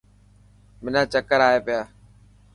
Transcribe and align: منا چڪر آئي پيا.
منا 0.83 1.01
چڪر 1.13 1.39
آئي 1.47 1.59
پيا. 1.65 1.81